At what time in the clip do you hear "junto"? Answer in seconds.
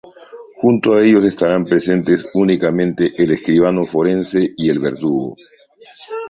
0.55-0.95